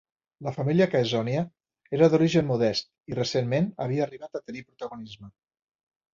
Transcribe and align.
La 0.45 0.51
família 0.53 0.85
Caesonia 0.93 1.43
era 1.97 2.07
d'origen 2.13 2.47
modest, 2.53 2.89
i 3.13 3.19
recentment 3.21 3.69
havia 3.87 4.09
arribat 4.09 4.41
a 4.43 4.43
tenir 4.49 4.67
protagonisme. 4.73 5.33